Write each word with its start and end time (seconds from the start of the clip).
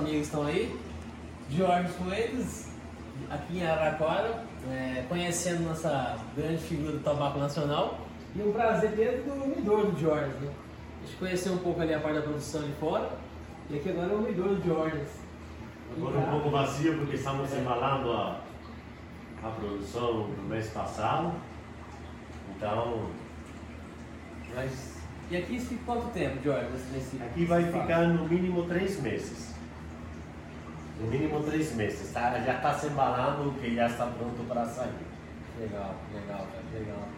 amigos 0.00 0.26
estão 0.26 0.46
aí. 0.46 0.78
Jorge 1.50 1.92
Coelhos, 1.94 2.68
aqui 3.30 3.58
em 3.58 3.66
Araraquara, 3.66 4.44
é, 4.70 5.04
conhecendo 5.08 5.68
nossa 5.68 6.16
grande 6.36 6.62
figura 6.62 6.92
do 6.92 7.00
tabaco 7.00 7.38
nacional. 7.38 7.98
E 8.34 8.42
um 8.42 8.52
prazer 8.52 8.92
ter 8.92 9.22
do 9.22 9.32
umidor 9.32 9.90
do 9.90 10.00
Jorge. 10.00 10.30
Né? 10.40 10.52
A 11.02 11.06
gente 11.06 11.18
conheceu 11.18 11.52
um 11.52 11.58
pouco 11.58 11.80
ali 11.80 11.92
a 11.92 12.00
parte 12.00 12.16
da 12.16 12.22
produção 12.22 12.62
de 12.62 12.72
fora. 12.72 13.10
E 13.68 13.76
aqui 13.76 13.90
agora 13.90 14.12
é 14.12 14.14
o 14.14 14.18
umidor 14.18 14.54
do 14.54 14.66
Jorge. 14.66 15.00
Agora 15.96 16.18
um 16.18 16.30
pouco 16.30 16.50
vazio 16.50 16.98
porque 16.98 17.16
estamos 17.16 17.52
embalando 17.52 18.12
a, 18.12 18.40
a 19.42 19.48
produção 19.48 20.30
do 20.30 20.48
mês 20.48 20.68
passado. 20.68 21.32
Então, 22.56 23.06
Mas, 24.54 24.96
e 25.30 25.36
aqui 25.36 25.56
isso 25.56 25.66
fica 25.68 25.82
quanto 25.86 26.06
tempo, 26.12 26.36
nesse 26.92 27.22
aqui 27.22 27.44
vai 27.44 27.64
ficar 27.64 28.06
no 28.06 28.28
mínimo 28.28 28.66
três 28.66 29.00
meses. 29.00 29.49
No 31.00 31.06
mínimo 31.08 31.42
três 31.42 31.74
meses. 31.74 32.12
Tá? 32.12 32.38
Já 32.44 32.56
está 32.56 32.74
se 32.74 32.86
embalando 32.88 33.48
o 33.48 33.54
que 33.54 33.74
já 33.74 33.86
está 33.86 34.06
pronto 34.06 34.42
para 34.48 34.64
sair. 34.66 34.90
Legal, 35.58 35.94
legal, 36.14 36.46
legal. 36.72 37.08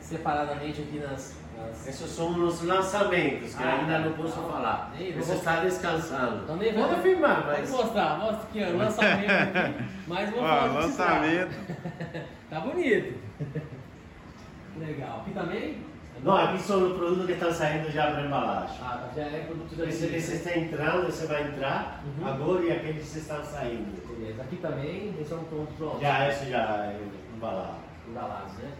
Separadamente 0.00 0.82
aqui 0.82 0.98
nas. 0.98 1.34
nas... 1.56 1.86
Esses 1.88 2.10
são 2.10 2.44
os 2.44 2.62
lançamentos 2.62 3.54
que 3.54 3.62
Ah, 3.62 3.78
ainda 3.80 3.98
não 4.00 4.12
tá. 4.12 4.22
posso 4.22 4.32
falar. 4.42 4.92
Ei, 4.98 5.12
Você 5.12 5.26
vou- 5.32 5.36
está 5.36 5.60
descansando. 5.60 6.42
Então 6.44 6.56
nem 6.56 6.72
vai- 6.74 7.02
filmar, 7.02 7.44
mas. 7.46 7.70
mostrar, 7.70 8.18
mostra 8.18 8.42
aqui, 8.42 8.62
ó, 8.64 8.76
lançamento 8.76 9.30
aqui. 9.30 9.84
Mas 10.06 10.30
vou 10.30 10.40
falar 10.40 10.64
lançamento. 10.72 11.54
Tá 12.50 12.60
bonito. 12.60 13.18
Legal. 14.78 15.20
Aqui 15.20 15.30
também? 15.32 15.78
Não, 16.24 16.36
aqui 16.36 16.58
são 16.62 16.82
os 16.90 16.96
produtos 16.96 17.26
que 17.26 17.32
estão 17.32 17.52
saindo 17.52 17.90
já 17.92 18.10
para 18.10 18.22
embalagem. 18.22 18.78
Ah, 18.80 19.08
já 19.14 19.22
é 19.24 19.44
produto 19.44 19.76
já 19.76 19.84
Esse, 19.84 20.06
esse 20.06 20.36
está 20.36 20.56
entrando, 20.56 21.06
você 21.06 21.26
vai 21.26 21.48
entrar 21.48 22.02
Uhum. 22.18 22.26
agora 22.26 22.64
e 22.64 22.72
aqueles 22.72 23.14
estão 23.14 23.44
saindo. 23.44 23.94
Beleza. 24.08 24.42
Aqui 24.42 24.56
também, 24.56 25.14
esse 25.20 25.32
é 25.32 25.36
um 25.36 25.44
pronto 25.44 25.72
pronto. 25.76 26.00
Já 26.00 26.28
esse 26.30 26.48
já 26.50 26.86
é 26.86 26.98
embalado. 27.36 27.76
Embalados, 28.08 28.54
né? 28.54 28.72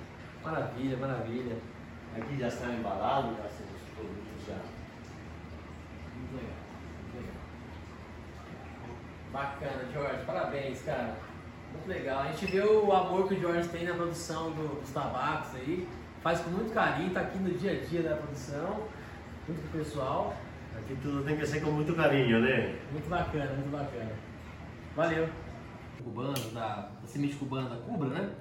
Maravilha, 0.42 0.97
maravilha. 0.97 1.56
Aqui 2.17 2.39
já 2.39 2.48
está 2.48 2.67
embalado, 2.69 3.28
já 3.37 3.42
são 3.48 3.67
os 3.75 3.95
produtos 3.95 4.47
já. 4.48 4.55
Muito 6.17 6.37
legal, 6.37 6.56
muito 7.03 7.17
legal. 7.19 7.34
Bacana, 9.33 9.92
Jorge. 9.92 10.25
Parabéns, 10.25 10.83
cara. 10.83 11.15
Muito 11.72 11.89
legal. 11.89 12.20
A 12.20 12.27
gente 12.28 12.47
vê 12.47 12.61
o 12.61 12.91
amor 12.92 13.28
que 13.28 13.34
o 13.34 13.41
Jorge 13.41 13.69
tem 13.69 13.84
na 13.84 13.95
produção 13.95 14.50
do- 14.53 14.81
dos 14.81 14.91
tabacos 14.92 15.55
aí. 15.56 15.87
Faz 16.25 16.41
com 16.41 16.48
muito 16.53 16.72
carinho, 16.72 17.12
tá 17.12 17.20
aqui 17.20 17.39
no 17.39 17.50
dia 17.50 17.72
a 17.72 17.84
dia 17.84 18.03
da 18.03 18.17
produção, 18.17 18.89
junto 19.47 19.61
com 19.61 19.67
o 19.67 19.70
pessoal. 19.72 20.34
Aqui 20.75 20.97
tudo 21.03 21.22
tem 21.22 21.36
que 21.36 21.47
ser 21.47 21.61
com 21.61 21.70
muito 21.70 21.94
carinho, 21.94 22.41
né? 22.41 22.81
Muito 22.91 23.11
bacana, 23.11 23.53
muito 23.53 23.70
bacana. 23.70 24.11
Valeu. 24.97 25.28
Cubano, 26.03 26.50
da, 26.55 26.77
da 26.77 27.06
semente 27.06 27.36
cubana 27.36 27.69
da 27.69 27.77
Cubra, 27.77 28.08
né? 28.08 28.34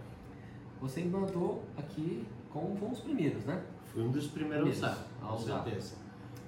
Você 0.79 1.01
implantou 1.01 1.65
aqui 1.77 2.25
com, 2.49 2.73
com 2.77 2.89
os 2.89 3.01
primeiros, 3.01 3.43
né? 3.43 3.61
Foi 3.93 4.01
um 4.01 4.11
dos 4.11 4.27
primeiros 4.27 4.77
Isso, 4.77 4.85
a 4.85 4.97
a 5.21 5.27
com 5.27 5.35
usar. 5.35 5.63
certeza. 5.63 5.95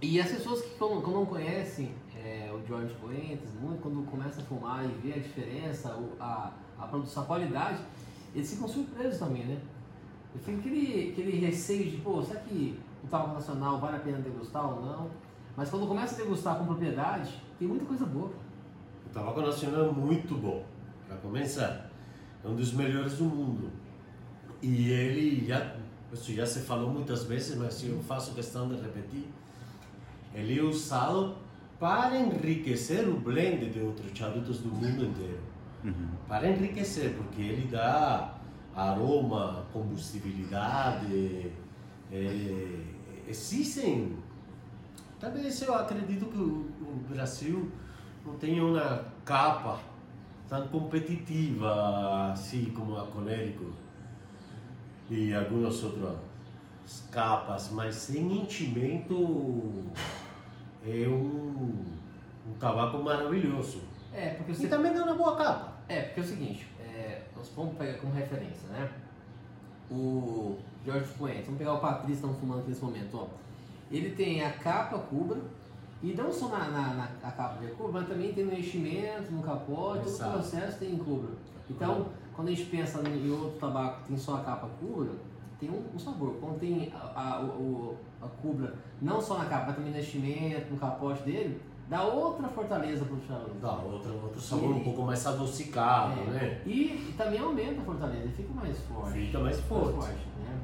E 0.02 0.22
as 0.22 0.32
pessoas 0.32 0.62
que 0.62 0.78
quando 0.78 1.06
não 1.12 1.26
conhecem 1.26 1.92
é, 2.16 2.50
o 2.50 2.66
George 2.66 2.94
Coentes, 2.96 3.54
muito 3.60 3.82
quando 3.82 4.10
começa 4.10 4.40
a 4.40 4.44
fumar 4.46 4.86
e 4.86 4.88
vê 5.06 5.20
a 5.20 5.22
diferença, 5.22 6.02
a, 6.18 6.54
a 6.80 6.88
produção, 6.88 7.24
a 7.24 7.26
qualidade, 7.26 7.80
eles 8.34 8.50
ficam 8.54 8.70
surpresos 8.70 9.20
também, 9.20 9.44
né? 9.44 9.60
Eu 10.36 10.40
fico 10.42 10.60
aquele, 10.60 11.12
aquele 11.12 11.46
receio 11.46 11.90
de, 11.90 11.98
pô, 11.98 12.22
será 12.22 12.42
que 12.42 12.78
o 13.02 13.08
tabaco 13.08 13.36
nacional 13.36 13.80
vale 13.80 13.96
a 13.96 14.00
pena 14.00 14.20
degustar 14.20 14.70
ou 14.70 14.86
não? 14.86 15.10
Mas 15.56 15.70
quando 15.70 15.88
começa 15.88 16.14
a 16.16 16.18
degustar 16.18 16.58
com 16.58 16.66
propriedade, 16.66 17.42
tem 17.58 17.66
muita 17.66 17.86
coisa 17.86 18.06
boa. 18.06 18.32
O 19.06 19.10
tabaco 19.14 19.40
nacional 19.40 19.88
é 19.88 19.92
muito 19.94 20.36
bom, 20.36 20.66
para 21.08 21.16
começar. 21.18 21.90
É 22.44 22.48
um 22.50 22.56
dos 22.56 22.74
melhores 22.74 23.18
do 23.18 23.24
mundo. 23.24 23.72
E 24.62 24.92
ele 24.92 25.48
já, 25.48 25.76
isso 26.12 26.34
já 26.34 26.46
se 26.46 26.60
falou 26.60 26.90
muitas 26.90 27.24
vezes, 27.24 27.56
mas 27.58 27.82
eu 27.86 27.98
faço 28.04 28.34
questão 28.36 28.68
de 28.68 28.76
repetir. 28.76 29.26
Ele 30.34 30.60
é 30.60 30.64
usado 30.64 31.38
para 31.80 32.20
enriquecer 32.20 33.08
o 33.08 33.18
blend 33.18 33.70
de 33.70 33.80
outros 33.80 34.12
charutos 34.14 34.60
do 34.60 34.68
mundo 34.68 35.06
inteiro. 35.06 35.40
Para 36.28 36.50
enriquecer, 36.50 37.16
porque 37.16 37.42
ele 37.42 37.68
dá 37.72 38.35
aroma, 38.76 39.66
combustibilidade. 39.72 41.52
é, 42.12 42.80
existem 43.28 44.18
Talvez 45.20 45.62
eu 45.62 45.74
acredito 45.74 46.26
que 46.26 46.38
o, 46.38 46.70
o 46.82 47.06
Brasil 47.10 47.72
não 48.26 48.36
tenha 48.36 48.64
uma 48.64 49.06
capa 49.24 49.80
tão 50.48 50.68
competitiva 50.68 52.32
assim 52.32 52.66
como 52.66 52.98
a 52.98 53.08
Conérico 53.08 53.74
e 55.10 55.34
algumas 55.34 55.84
outras 55.84 56.18
capas, 57.12 57.72
mas 57.72 57.96
sem 57.96 58.42
enchimento 58.44 59.86
é 60.86 61.08
um, 61.08 61.84
um 62.48 62.54
tabaco 62.60 62.98
maravilhoso. 63.00 63.82
É, 64.14 64.32
porque 64.32 64.52
E 64.52 64.56
você. 64.56 64.68
também 64.68 64.94
dá 64.94 65.04
uma 65.06 65.16
boa 65.16 65.36
capa. 65.36 65.74
É, 65.88 66.02
porque 66.02 66.20
é 66.20 66.24
o 66.24 66.26
seguinte, 66.28 66.68
é, 66.75 66.75
vamos 67.56 67.76
pegar 67.78 67.98
como 68.00 68.14
referência, 68.14 68.68
né? 68.70 68.90
O 69.92 70.58
Jorge 70.86 71.06
Fuentes, 71.06 71.46
vamos 71.46 71.58
pegar 71.60 71.74
o 71.74 71.80
Patrício 71.80 72.06
que 72.08 72.14
estamos 72.14 72.38
fumando 72.40 72.60
aqui 72.62 72.70
nesse 72.70 72.84
momento, 72.84 73.18
ó. 73.18 73.28
Ele 73.92 74.10
tem 74.16 74.44
a 74.44 74.52
capa 74.52 74.98
Cubra, 75.00 75.40
e 76.02 76.14
não 76.14 76.32
só 76.32 76.50
na, 76.50 76.70
na, 76.70 76.94
na- 76.96 77.10
a 77.24 77.32
capa 77.32 77.60
de 77.64 77.72
Cubra, 77.74 77.94
mas 78.02 78.08
também 78.08 78.34
tem 78.34 78.46
no 78.46 78.54
enchimento, 78.54 79.32
no 79.32 79.42
capote, 79.44 80.04
todo 80.06 80.14
o 80.14 80.32
processo 80.34 80.80
tem 80.80 80.92
em 80.94 80.98
Cubra. 80.98 81.32
Então, 81.70 82.08
quando 82.36 82.48
a 82.48 82.52
gente 82.52 82.66
pensa 82.66 83.02
em 83.08 83.30
outro 83.30 83.58
tabaco 83.60 84.02
que 84.02 84.08
tem 84.10 84.18
só 84.18 84.36
a 84.36 84.42
capa 84.42 84.68
Cubra, 84.80 85.12
tem 85.60 85.70
um, 85.70 85.84
um 85.96 86.00
sabor. 86.00 86.36
Quando 86.42 86.60
tem 86.60 86.92
a, 86.94 87.36
a, 87.38 87.42
o- 87.42 87.96
a 88.22 88.28
Cubra, 88.28 88.74
não 89.02 89.22
só 89.22 89.38
na 89.38 89.46
capa, 89.46 89.68
mas 89.68 89.76
também 89.76 89.92
no 89.92 90.00
enchimento, 90.00 90.72
no 90.74 90.80
capote 90.80 91.22
dele, 91.24 91.62
dá 91.90 92.04
outra 92.04 92.48
fortaleza 92.48 93.06
pro 93.06 93.20
charuto. 93.28 93.56
Dá 93.62 93.74
outro, 93.74 94.14
outro 94.24 94.42
sabor 94.42 94.70
um 94.72 94.84
pouco 94.84 95.04
mais 95.04 95.26
adocicado, 95.26 96.20
É, 96.22 96.24
né? 96.32 96.62
E, 96.66 97.10
e 97.10 97.14
também 97.18 97.40
aumenta 97.40 97.82
a 97.82 97.84
fortaleza, 97.86 98.28
fica 98.36 98.54
mais 98.54 98.80
forte. 98.80 99.20
Fica 99.26 99.40
mais 99.40 99.60
forte. 99.62 99.94
né? 100.40 100.60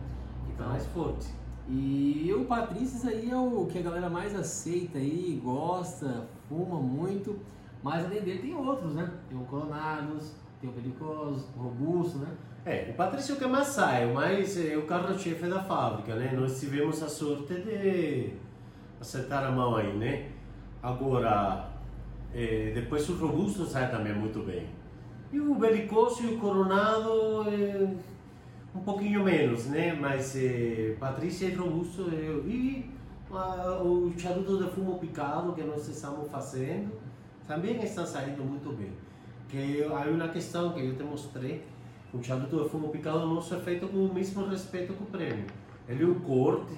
Fica 0.45 0.53
Então, 0.53 0.69
mais 0.69 0.85
forte. 0.87 1.27
E 1.69 2.33
o 2.35 2.45
Patrícios 2.45 3.05
aí 3.05 3.29
é 3.29 3.37
o 3.37 3.65
que 3.71 3.77
a 3.79 3.81
galera 3.81 4.09
mais 4.09 4.35
aceita 4.35 4.97
aí, 4.97 5.39
gosta, 5.43 6.27
fuma 6.49 6.79
muito. 6.79 7.37
Mas 7.83 8.05
além 8.05 8.21
dele 8.21 8.39
tem 8.39 8.53
outros, 8.55 8.93
né? 8.93 9.09
Tem 9.29 9.37
o 9.37 9.41
Coronados, 9.45 10.33
tem 10.59 10.69
o 10.69 10.73
Pericoso, 10.73 11.47
o 11.55 11.59
Robusto, 11.61 12.17
né? 12.19 12.27
É, 12.65 12.89
o 12.91 12.93
Patrício 12.93 13.37
que 13.37 13.47
mais 13.47 13.67
sai, 13.67 14.11
mas 14.13 14.55
é 14.57 14.77
o 14.77 14.85
carro-chefe 14.85 15.47
da 15.47 15.63
fábrica, 15.63 16.13
né? 16.15 16.31
Nós 16.37 16.59
tivemos 16.59 17.01
a 17.01 17.07
sorte 17.09 17.53
de 17.55 18.33
acertar 18.99 19.43
a 19.45 19.51
mão 19.51 19.75
aí, 19.75 19.95
né? 19.97 20.29
Agora, 20.81 21.69
é, 22.33 22.71
depois 22.73 23.07
o 23.09 23.15
Robusto 23.15 23.65
sai 23.65 23.91
também 23.91 24.13
muito 24.13 24.39
bem. 24.39 24.65
E 25.31 25.39
o 25.39 25.55
Belicoso 25.55 26.23
e 26.23 26.35
o 26.35 26.39
Coronado, 26.39 27.45
é, 27.47 27.87
um 28.75 28.79
pouquinho 28.79 29.23
menos, 29.23 29.67
né? 29.67 29.93
Mas 29.93 30.35
é, 30.35 30.95
Patrícia 30.99 31.47
e 31.47 31.53
Robusto, 31.53 32.09
e 32.09 32.89
ah, 33.31 33.79
o 33.81 34.11
charuto 34.17 34.57
de 34.57 34.69
fumo 34.71 34.97
picado 34.97 35.53
que 35.53 35.61
nós 35.61 35.87
estamos 35.87 36.29
fazendo, 36.31 36.91
também 37.47 37.81
está 37.83 38.05
saindo 38.05 38.43
muito 38.43 38.75
bem. 38.75 38.91
Que 39.47 39.83
há 39.83 40.09
uma 40.09 40.29
questão 40.29 40.73
que 40.73 40.79
eu 40.79 40.95
te 40.95 41.03
mostrei, 41.03 41.63
o 42.13 42.23
charuto 42.23 42.63
de 42.63 42.69
fumo 42.69 42.89
picado 42.89 43.25
nosso 43.27 43.53
é 43.53 43.59
feito 43.59 43.87
com 43.87 44.05
o 44.05 44.13
mesmo 44.13 44.47
respeito 44.47 44.93
que 44.93 45.03
o 45.03 45.05
prêmio. 45.05 45.45
Ele 45.87 46.03
é 46.03 46.07
o 46.07 46.15
corte 46.15 46.73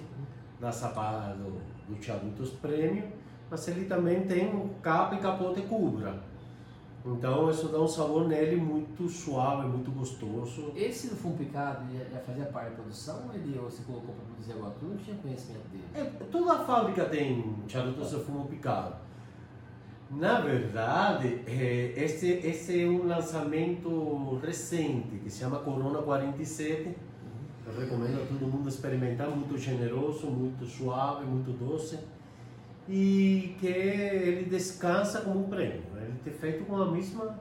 da 0.59 0.71
sapada 0.71 1.35
do, 1.35 1.59
do 1.87 2.03
charutos 2.03 2.51
prêmio, 2.51 3.03
mas 3.53 3.67
ele 3.67 3.85
também 3.85 4.23
tem 4.23 4.67
capa 4.81 5.13
e 5.13 5.19
capote 5.19 5.61
cubra. 5.61 6.19
Então 7.05 7.51
isso 7.51 7.67
dá 7.67 7.79
um 7.79 7.87
sabor 7.87 8.27
nele 8.27 8.55
muito 8.55 9.07
suave, 9.07 9.67
muito 9.67 9.91
gostoso. 9.91 10.71
Esse 10.75 11.09
do 11.09 11.15
fumo 11.15 11.37
picado 11.37 11.85
já 12.11 12.19
fazia 12.21 12.45
parte 12.45 12.71
da 12.71 12.77
produção 12.77 13.27
ou 13.27 13.35
ele 13.35 13.55
ou 13.59 13.65
você 13.69 13.83
colocou 13.83 14.15
para 14.15 14.25
produzir 14.25 14.53
agora? 14.53 14.73
Eu 14.81 14.89
não 14.89 14.97
tinha 14.97 15.15
conhecimento 15.17 15.67
dele. 15.67 15.83
É, 15.93 16.03
toda 16.31 16.53
a 16.53 16.65
fábrica 16.65 17.05
tem 17.05 17.55
charutos 17.67 18.09
de 18.09 18.15
fumo 18.21 18.47
picado. 18.47 18.95
Na 20.09 20.39
verdade, 20.39 21.41
é, 21.45 21.93
este, 21.95 22.25
este 22.25 22.81
é 22.81 22.87
um 22.87 23.05
lançamento 23.05 24.39
recente 24.43 25.19
que 25.19 25.29
se 25.29 25.41
chama 25.41 25.59
Corona 25.59 26.01
47. 26.01 26.97
Eu 27.67 27.79
recomendo 27.79 28.19
a 28.19 28.25
todo 28.25 28.51
mundo 28.51 28.67
experimentar, 28.67 29.29
muito 29.29 29.55
generoso, 29.59 30.25
muito 30.25 30.65
suave, 30.65 31.23
muito 31.25 31.51
doce. 31.51 31.99
E 32.87 33.55
que 33.59 33.67
ele 33.67 34.45
descansa 34.49 35.21
como 35.21 35.45
um 35.45 35.49
prêmio. 35.49 35.81
Ele 35.95 36.19
é 36.25 36.29
feito 36.29 36.65
com 36.65 36.75
a 36.75 36.91
mesma, 36.91 37.39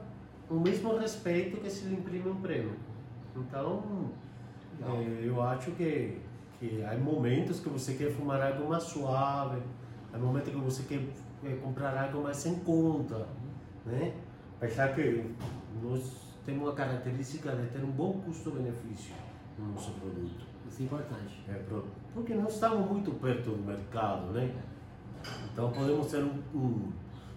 o 0.49 0.59
mesmo 0.59 0.97
respeito 0.97 1.59
que 1.59 1.69
se 1.69 1.85
lhe 1.85 1.95
imprime 1.95 2.29
um 2.29 2.41
prêmio. 2.41 2.75
Então, 3.35 4.11
é, 4.81 5.27
eu 5.27 5.41
acho 5.41 5.71
que, 5.71 6.21
que 6.59 6.83
há 6.83 6.95
momentos 6.97 7.59
que 7.59 7.69
você 7.69 7.93
quer 7.95 8.11
fumar 8.11 8.41
algo 8.41 8.69
mais 8.69 8.83
suave, 8.83 9.61
há 10.13 10.17
momentos 10.17 10.49
que 10.49 10.59
você 10.59 10.83
quer 10.83 11.03
é, 11.49 11.55
comprar 11.55 11.97
algo 11.97 12.23
mais 12.23 12.45
em 12.45 12.55
conta. 12.59 13.27
né? 13.85 14.13
Apesar 14.57 14.95
que 14.95 15.25
nós 15.81 16.23
temos 16.45 16.69
a 16.69 16.73
característica 16.73 17.51
de 17.55 17.67
ter 17.67 17.83
um 17.83 17.91
bom 17.91 18.21
custo-benefício 18.21 19.13
no 19.57 19.73
nosso 19.73 19.91
produto. 19.93 20.45
Isso 20.67 20.81
é 20.81 20.85
importante. 20.85 21.43
É, 21.49 21.61
porque 22.13 22.33
não 22.33 22.47
estamos 22.47 22.89
muito 22.89 23.11
perto 23.11 23.51
do 23.51 23.63
mercado, 23.63 24.31
né? 24.31 24.53
Então 25.51 25.71
podemos 25.71 26.07
ter 26.07 26.23
um, 26.23 26.41
um 26.55 26.91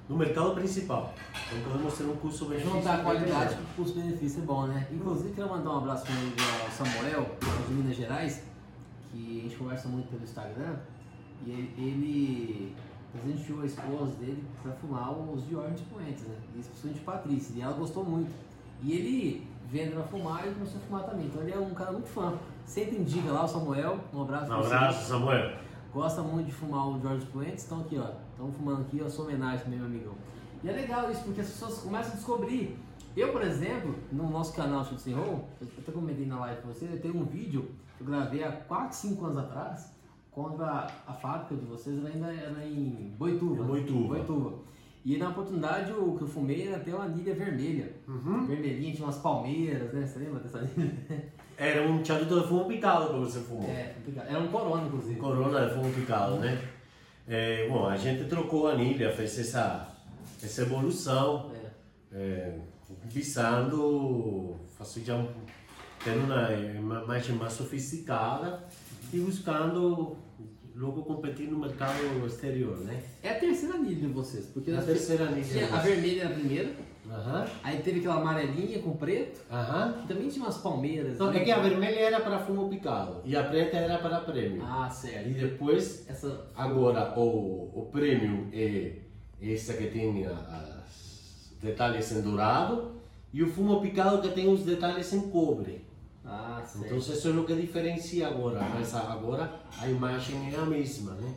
no 0.08 0.16
mercado 0.16 0.54
principal. 0.54 1.12
Então 1.48 1.72
podemos 1.72 1.94
ter 1.94 2.04
um 2.04 2.16
custo-benefício. 2.16 2.72
Juntar 2.74 3.02
qualidade 3.02 3.56
com 3.56 3.82
custo-benefício 3.82 4.42
é 4.42 4.46
bom, 4.46 4.66
né? 4.66 4.86
Inclusive, 4.92 5.32
quero 5.34 5.48
mandar 5.48 5.70
um 5.70 5.78
abraço 5.78 6.04
para 6.06 6.14
o 6.14 6.70
Samuel, 6.72 7.26
de 7.68 7.74
Minas 7.74 7.96
Gerais, 7.96 8.42
que 9.10 9.40
a 9.40 9.42
gente 9.42 9.56
conversa 9.56 9.88
muito 9.88 10.08
pelo 10.08 10.22
Instagram, 10.22 10.76
e 11.44 11.50
ele, 11.50 12.74
presenteou 13.12 13.62
a 13.62 13.66
esposa 13.66 14.12
dele 14.16 14.44
para 14.62 14.72
fumar 14.72 15.12
os 15.12 15.46
Dior 15.46 15.70
expoentes, 15.72 16.24
né? 16.24 16.36
E 16.54 16.62
principalmente 16.62 17.00
Patrícia, 17.00 17.54
e 17.56 17.62
ela 17.62 17.72
gostou 17.72 18.04
muito. 18.04 18.30
E 18.82 18.92
ele, 18.92 19.46
vendo 19.70 19.94
ela 19.94 20.04
fumar, 20.04 20.44
ele 20.44 20.54
começou 20.54 20.80
a 20.80 20.84
fumar 20.84 21.02
também. 21.04 21.26
Então 21.26 21.42
ele 21.42 21.52
é 21.52 21.58
um 21.58 21.74
cara 21.74 21.92
muito 21.92 22.08
fã. 22.08 22.34
Sempre 22.64 22.96
indica 22.98 23.32
lá 23.32 23.44
o 23.44 23.48
Samuel, 23.48 23.98
um 24.12 24.22
abraço 24.22 24.44
Um 24.44 24.48
pra 24.48 24.56
você. 24.58 24.74
abraço, 24.74 25.08
Samuel. 25.08 25.65
Gosta 25.96 26.22
muito 26.22 26.48
de 26.48 26.52
fumar 26.52 26.86
o 26.90 27.00
George 27.00 27.24
Puentes, 27.26 27.64
então 27.64 27.80
aqui 27.80 27.96
ó, 27.96 28.10
estão 28.30 28.52
fumando 28.52 28.82
aqui, 28.82 29.00
ó, 29.02 29.08
sua 29.08 29.24
homenagem 29.24 29.66
meu 29.66 29.86
amigão. 29.86 30.12
E 30.62 30.68
é 30.68 30.72
legal 30.72 31.10
isso, 31.10 31.22
porque 31.24 31.40
as 31.40 31.48
pessoas 31.48 31.78
começam 31.78 32.12
a 32.12 32.16
descobrir. 32.16 32.78
Eu, 33.16 33.32
por 33.32 33.40
exemplo, 33.40 33.94
no 34.12 34.28
nosso 34.28 34.52
canal 34.52 34.84
Chute 34.84 35.00
Sem 35.00 35.14
Roll, 35.14 35.48
eu 35.58 35.68
até 35.78 35.90
comentei 35.90 36.26
na 36.26 36.38
live 36.40 36.60
com 36.60 36.68
você, 36.68 36.84
eu 36.84 37.00
tenho 37.00 37.16
um 37.16 37.24
vídeo 37.24 37.70
que 37.96 38.02
eu 38.02 38.06
gravei 38.08 38.44
há 38.44 38.52
4, 38.52 38.94
5 38.94 39.24
anos 39.24 39.38
atrás, 39.38 39.90
quando 40.30 40.62
a, 40.62 40.86
a 41.06 41.14
fábrica 41.14 41.54
de 41.56 41.64
vocês 41.64 42.04
ainda 42.04 42.26
era 42.26 42.62
em 42.62 43.14
Boituva. 43.18 43.64
Em 43.64 43.66
Boituva. 43.66 44.08
Boituva. 44.08 44.58
E 45.06 45.16
na 45.18 45.28
oportunidade 45.28 45.92
o 45.92 46.16
que 46.16 46.22
eu 46.22 46.26
fumei 46.26 46.66
era 46.66 46.78
até 46.78 46.92
uma 46.92 47.04
anilha 47.04 47.32
vermelha. 47.32 47.92
Uhum. 48.08 48.44
Vermelhinha, 48.44 48.92
tinha 48.92 49.06
umas 49.06 49.18
palmeiras, 49.18 49.92
né? 49.92 50.04
Você 50.04 50.18
lembra 50.18 50.40
dessa 50.40 50.58
anilha? 50.58 50.92
Era 51.56 51.88
um 51.88 52.04
charuto 52.04 52.40
de 52.40 52.48
fumo 52.48 52.64
picado 52.64 53.14
que 53.14 53.20
você 53.20 53.38
fumou. 53.38 53.70
É, 53.70 53.94
era 54.28 54.40
um 54.40 54.48
corona, 54.48 54.84
inclusive. 54.88 55.14
Corona 55.20 55.70
fumo 55.70 55.92
picado, 55.92 56.38
né? 56.40 56.60
É, 57.28 57.68
bom, 57.68 57.86
a 57.86 57.96
gente 57.96 58.24
trocou 58.24 58.66
a 58.66 58.72
anilha, 58.72 59.12
fez 59.12 59.38
essa, 59.38 59.96
essa 60.42 60.62
evolução, 60.62 61.52
É. 62.12 62.16
é, 62.18 62.58
visando 63.04 64.56
fazer 64.76 65.04
já 65.04 65.14
um, 65.14 65.28
tendo 66.02 66.24
uma 66.24 66.48
uma 66.80 67.04
imagem 67.04 67.36
mais 67.36 67.52
sofisticada 67.52 68.64
e 69.12 69.20
buscando 69.20 70.16
logo 70.76 71.02
competir 71.02 71.50
no 71.50 71.58
mercado 71.58 72.26
exterior, 72.26 72.78
né? 72.80 73.02
É 73.22 73.30
a 73.30 73.40
terceira 73.40 73.76
anilha 73.76 73.96
de 73.96 74.06
vocês, 74.08 74.46
porque 74.46 74.70
A 74.70 74.82
terceira 74.82 75.24
anilha. 75.24 75.44
tinha 75.44 75.74
a 75.74 75.80
vermelha 75.80 76.20
era 76.22 76.30
a 76.30 76.34
primeira, 76.34 76.70
Aham, 77.08 77.46
aí 77.62 77.80
teve 77.82 78.00
aquela 78.00 78.16
amarelinha 78.16 78.80
com 78.80 78.96
preto, 78.96 79.40
e 79.48 80.06
também 80.08 80.28
tinha 80.28 80.44
umas 80.44 80.58
palmeiras. 80.58 81.18
Não, 81.18 81.30
né? 81.30 81.40
é 81.40 81.44
que 81.44 81.52
a 81.52 81.60
vermelha 81.60 82.00
era 82.00 82.20
para 82.20 82.40
fumo 82.40 82.68
picado 82.68 83.20
e 83.24 83.36
a 83.36 83.44
preta 83.44 83.76
era 83.76 83.98
para 83.98 84.20
prêmio. 84.20 84.62
Ah, 84.64 84.90
certo. 84.90 85.28
E 85.28 85.34
depois 85.34 86.04
Essa. 86.08 86.46
Agora, 86.54 87.16
o, 87.18 87.70
o 87.74 87.88
premium 87.92 88.48
é 88.52 88.96
essa 89.40 89.74
que 89.74 89.86
tem 89.86 90.26
os 90.26 91.52
detalhes 91.60 92.10
em 92.10 92.22
dourado 92.22 92.96
e 93.32 93.42
o 93.42 93.48
fumo 93.48 93.80
picado 93.80 94.20
que 94.20 94.34
tem 94.34 94.48
os 94.48 94.64
detalhes 94.64 95.12
em 95.12 95.30
cobre. 95.30 95.85
Ah, 96.26 96.62
certo. 96.66 96.86
Então, 96.86 96.98
isso 96.98 97.28
é 97.28 97.30
o 97.30 97.44
que 97.44 97.54
diferencia 97.54 98.28
agora. 98.28 98.60
Mas 98.60 98.94
agora 98.94 99.60
a 99.78 99.88
imagem 99.88 100.52
é 100.52 100.56
a 100.56 100.66
mesma, 100.66 101.14
né? 101.14 101.34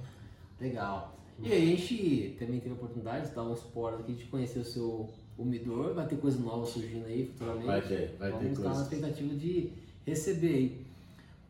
Legal. 0.60 1.16
E 1.42 1.52
aí 1.52 1.74
a 1.74 1.76
gente 1.76 2.36
também 2.38 2.60
teve 2.60 2.72
a 2.72 2.74
oportunidade 2.74 3.30
de 3.30 3.36
dar 3.36 3.44
um 3.44 3.54
spoiler 3.54 4.02
aqui 4.02 4.14
de 4.14 4.26
conhecer 4.26 4.60
o 4.60 4.66
seu 4.66 5.10
umidor, 5.38 5.94
vai 5.94 6.06
ter 6.06 6.18
coisa 6.18 6.38
nova 6.40 6.66
surgindo 6.66 7.06
aí 7.06 7.28
futuramente. 7.28 7.66
Vai 7.66 7.82
ter, 7.82 8.16
vai 8.20 8.32
ter 8.32 8.38
Vamos 8.38 8.58
estar 8.58 8.74
na 8.74 8.82
expectativa 8.82 9.36
de 9.36 9.72
receber 10.06 10.54
aí. 10.54 10.86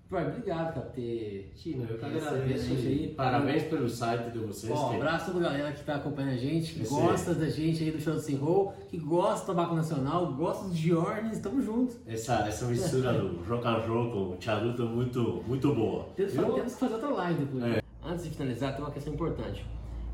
Pai, 0.10 0.28
obrigado, 0.28 0.92
ter. 0.92 1.52
Tino, 1.56 1.86
eu 1.88 2.00
que 2.00 2.04
agradeço. 2.06 2.72
aí. 2.72 3.14
Parabéns 3.16 3.64
pelo 3.64 3.88
site 3.88 4.32
de 4.32 4.40
vocês. 4.40 4.74
Ó, 4.76 4.92
um 4.92 4.96
abraço 4.96 5.30
a 5.30 5.34
toda 5.34 5.48
a 5.48 5.52
galera 5.52 5.72
que 5.72 5.82
está 5.82 5.96
acompanhando 5.98 6.34
a 6.34 6.38
gente, 6.38 6.74
que 6.74 6.82
Esse- 6.82 6.90
gosta 6.90 7.36
da 7.36 7.48
gente 7.48 7.84
aí 7.84 7.92
do 7.92 8.02
Show 8.02 8.16
do 8.16 8.36
Roll, 8.44 8.74
que 8.90 8.98
gosta 8.98 9.46
do 9.46 9.56
tabaco 9.56 9.76
nacional, 9.76 10.34
gosta 10.34 10.68
dos 10.68 10.76
Diornes, 10.76 11.38
tamo 11.40 11.62
junto. 11.62 11.96
Essa, 12.08 12.40
essa 12.48 12.66
mistura 12.66 13.14
do 13.14 13.44
rock 13.44 13.68
and 13.68 13.86
roll 13.88 14.12
com 14.12 14.18
o 14.36 14.38
charuto 14.42 14.82
é 14.82 14.86
muito, 14.86 15.44
muito 15.48 15.76
boa. 15.76 16.06
Temos, 16.16 16.34
Viu? 16.34 16.54
temos 16.54 16.74
que 16.74 16.80
fazer 16.80 16.94
outra 16.96 17.10
live 17.12 17.46
depois. 17.46 17.64
É. 17.76 17.82
Antes 18.04 18.24
de 18.26 18.32
finalizar, 18.32 18.74
tem 18.74 18.84
uma 18.84 18.92
questão 18.92 19.14
importante, 19.14 19.64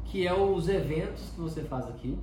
que 0.03 0.27
é 0.27 0.33
os 0.33 0.67
eventos 0.67 1.29
que 1.33 1.39
você 1.39 1.61
faz 1.61 1.87
aqui, 1.87 2.17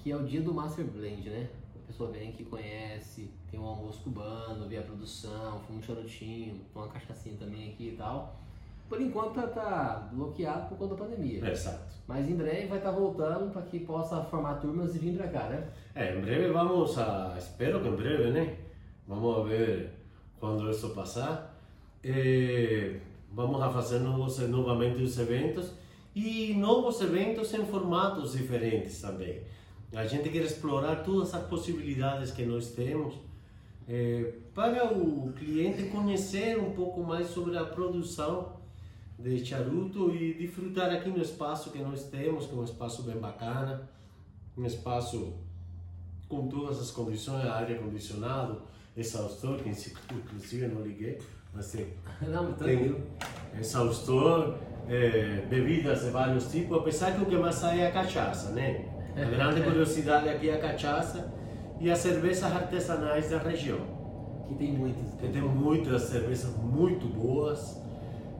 que 0.00 0.10
é 0.10 0.16
o 0.16 0.24
dia 0.24 0.40
do 0.40 0.52
Master 0.52 0.84
Blend, 0.84 1.30
né? 1.30 1.48
Pessoa 1.92 2.10
vem 2.10 2.30
aqui, 2.30 2.44
conhece, 2.44 3.30
tem 3.50 3.60
um 3.60 3.66
almoço 3.66 4.02
cubano, 4.02 4.66
vê 4.66 4.78
a 4.78 4.82
produção, 4.82 5.60
fuma 5.66 5.78
um 5.78 5.82
charutinho, 5.82 6.58
toma 6.72 6.86
uma 6.86 6.92
cachaçinha 6.94 7.36
também 7.38 7.68
aqui 7.68 7.88
e 7.88 7.96
tal. 7.98 8.34
Por 8.88 8.98
enquanto 8.98 9.34
tá, 9.34 9.46
tá 9.46 10.08
bloqueado 10.10 10.70
por 10.70 10.78
conta 10.78 10.94
da 10.94 11.04
pandemia. 11.04 11.46
Exato. 11.46 11.92
Mas 12.08 12.26
em 12.30 12.34
breve 12.34 12.66
vai 12.66 12.78
estar 12.78 12.92
voltando 12.92 13.52
para 13.52 13.60
que 13.60 13.80
possa 13.80 14.24
formar 14.24 14.54
turmas 14.54 14.94
e 14.94 14.98
vir 15.00 15.18
para 15.18 15.28
cá, 15.28 15.48
né? 15.50 15.68
É, 15.94 16.16
em 16.16 16.22
breve 16.22 16.50
vamos 16.50 16.96
a, 16.96 17.34
espero 17.36 17.82
que 17.82 17.88
em 17.88 17.94
breve, 17.94 18.30
né? 18.30 18.56
Vamos 19.06 19.46
ver 19.46 19.92
quando 20.40 20.70
isso 20.70 20.94
passar. 20.94 21.54
Eh, 22.02 23.00
vamos 23.30 23.60
a 23.60 23.68
fazer 23.68 23.98
novos, 23.98 24.38
novamente 24.38 25.02
os 25.02 25.18
eventos 25.18 25.72
e 26.14 26.54
novos 26.54 27.02
eventos 27.02 27.52
em 27.52 27.66
formatos 27.66 28.32
diferentes 28.32 28.98
também. 29.02 29.42
A 29.94 30.06
gente 30.06 30.30
quer 30.30 30.42
explorar 30.44 31.02
todas 31.02 31.34
as 31.34 31.46
possibilidades 31.46 32.30
que 32.30 32.46
nós 32.46 32.70
temos 32.70 33.14
eh, 33.86 34.32
para 34.54 34.90
o 34.90 35.32
cliente 35.34 35.84
conhecer 35.90 36.58
um 36.58 36.72
pouco 36.72 37.02
mais 37.02 37.26
sobre 37.26 37.58
a 37.58 37.64
produção 37.64 38.56
de 39.18 39.44
charuto 39.44 40.14
e 40.14 40.32
desfrutar 40.32 40.90
aqui 40.90 41.10
no 41.10 41.20
espaço 41.20 41.70
que 41.70 41.78
nós 41.78 42.04
temos, 42.04 42.46
que 42.46 42.54
é 42.54 42.56
um 42.56 42.64
espaço 42.64 43.02
bem 43.02 43.16
bacana, 43.16 43.88
um 44.56 44.64
espaço 44.64 45.34
com 46.26 46.48
todas 46.48 46.80
as 46.80 46.90
condições, 46.90 47.44
ar 47.44 47.66
condicionado, 47.76 48.62
exaustor, 48.96 49.58
que 49.58 49.68
inclusive 49.68 50.68
não 50.68 50.82
liguei, 50.82 51.18
mas 51.52 51.70
tem, 51.70 51.86
Não, 52.28 52.54
tem 52.54 52.96
exaustor, 53.58 54.56
eh, 54.88 55.44
bebidas 55.50 56.00
de 56.00 56.10
vários 56.10 56.50
tipos, 56.50 56.78
apesar 56.78 57.14
que 57.14 57.22
o 57.22 57.26
que 57.26 57.36
mais 57.36 57.56
sai 57.56 57.80
é 57.80 57.88
a 57.88 57.92
cachaça, 57.92 58.52
né? 58.52 58.91
A 59.14 59.24
grande 59.24 59.62
curiosidade 59.62 60.26
aqui 60.26 60.48
é 60.48 60.54
a 60.54 60.58
cachaça 60.58 61.30
e 61.78 61.90
as 61.90 61.98
cervejas 61.98 62.44
artesanais 62.44 63.28
da 63.30 63.38
região. 63.38 63.80
Que 64.48 64.54
tem 64.54 64.72
muitas. 64.72 65.12
Que 65.20 65.28
tem 65.28 65.42
muitas 65.42 66.02
cervejas 66.02 66.56
muito 66.56 67.06
boas, 67.08 67.78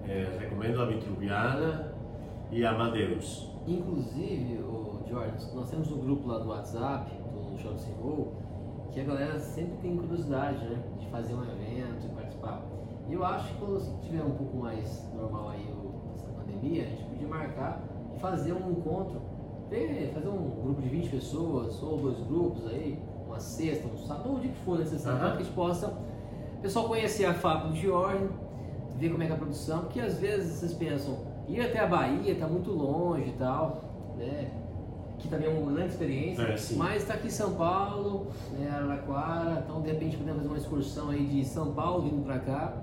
eh, 0.08 0.38
recomendo 0.40 0.80
a 0.80 0.86
Vitruviana 0.86 1.92
e 2.50 2.64
a 2.64 2.70
Amadeus. 2.70 3.50
Inclusive, 3.66 4.62
o 4.62 5.02
Jordan, 5.06 5.36
nós 5.54 5.70
temos 5.70 5.92
um 5.92 6.00
grupo 6.00 6.26
lá 6.26 6.38
do 6.38 6.48
WhatsApp, 6.48 7.12
do 7.32 7.58
Show 7.58 7.76
Sem 7.76 7.92
Roll, 7.94 8.32
que 8.92 9.00
a 9.00 9.04
galera 9.04 9.38
sempre 9.38 9.76
tem 9.82 9.96
curiosidade, 9.96 10.64
né? 10.64 10.82
De 10.98 11.06
fazer 11.08 11.34
um 11.34 11.42
evento 11.42 12.06
e 12.06 12.08
participar. 12.14 12.62
E 13.08 13.12
eu 13.12 13.24
acho 13.24 13.48
que 13.48 13.54
quando 13.58 14.00
tiver 14.00 14.22
um 14.22 14.30
pouco 14.30 14.56
mais 14.56 15.06
normal 15.14 15.50
aí 15.50 15.68
essa 16.14 16.28
pandemia, 16.28 16.84
a 16.84 16.86
gente 16.86 17.04
podia 17.04 17.28
marcar 17.28 17.82
e 18.14 18.18
fazer 18.18 18.52
um 18.54 18.70
encontro, 18.70 19.20
ter- 19.72 20.10
fazer 20.14 20.28
um 20.28 20.50
grupo 20.62 20.82
de 20.82 20.88
20 20.88 21.08
pessoas, 21.08 21.82
ou 21.82 21.96
dois 21.98 22.18
grupos 22.26 22.66
aí, 22.66 22.98
uma 23.26 23.40
sexta, 23.40 23.88
um 23.88 23.96
sábado, 24.06 24.34
o 24.36 24.40
dia 24.40 24.50
que 24.50 24.58
for 24.64 24.78
necessário, 24.78 25.18
Aham. 25.18 25.26
para 25.28 25.36
que 25.36 25.42
a 25.42 25.44
gente 25.46 25.54
possa 25.54 25.86
o 25.88 26.60
pessoal 26.62 26.86
conhecer 26.86 27.24
a 27.24 27.34
fábrica 27.34 27.72
de 27.74 27.80
Jordan, 27.82 28.28
ver 28.98 29.10
como 29.10 29.22
é 29.22 29.26
que 29.26 29.32
é 29.32 29.34
a 29.34 29.38
produção, 29.38 29.80
porque 29.80 30.00
às 30.00 30.18
vezes 30.18 30.52
vocês 30.58 30.72
pensam, 30.74 31.16
ir 31.48 31.60
até 31.60 31.80
a 31.80 31.86
Bahia 31.86 32.34
tá 32.36 32.46
muito 32.46 32.70
longe 32.70 33.30
e 33.30 33.32
tal, 33.32 33.82
né? 34.16 34.50
Que 35.18 35.28
também 35.28 35.48
é 35.48 35.58
uma 35.58 35.72
grande 35.72 35.92
experiência, 35.92 36.42
É, 36.42 36.56
mas 36.76 37.02
está 37.02 37.14
aqui 37.14 37.28
em 37.28 37.30
São 37.30 37.54
Paulo, 37.54 38.26
né, 38.58 38.68
Araraquara, 38.70 39.62
então 39.64 39.80
de 39.80 39.90
repente 39.90 40.16
podemos 40.16 40.38
fazer 40.42 40.48
uma 40.48 40.58
excursão 40.58 41.10
aí 41.10 41.24
de 41.26 41.44
São 41.44 41.72
Paulo 41.72 42.02
vindo 42.02 42.24
para 42.24 42.38
cá, 42.40 42.81